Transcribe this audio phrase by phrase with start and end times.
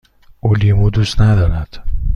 [0.39, 1.79] او لیمو دوست ندارد.